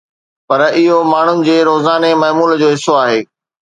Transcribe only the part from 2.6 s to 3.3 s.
جو حصو آهي